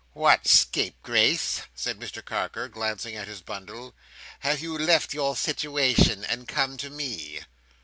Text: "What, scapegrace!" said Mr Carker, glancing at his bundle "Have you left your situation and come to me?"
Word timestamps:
"What, 0.13 0.47
scapegrace!" 0.47 1.61
said 1.75 1.99
Mr 1.99 2.25
Carker, 2.25 2.67
glancing 2.67 3.15
at 3.15 3.27
his 3.27 3.41
bundle 3.43 3.93
"Have 4.39 4.59
you 4.59 4.75
left 4.75 5.13
your 5.13 5.35
situation 5.35 6.23
and 6.25 6.47
come 6.47 6.75
to 6.77 6.89
me?" 6.89 7.41